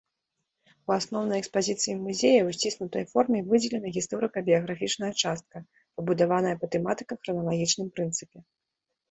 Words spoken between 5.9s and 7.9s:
пабудаваная па тэматыка-храналагічным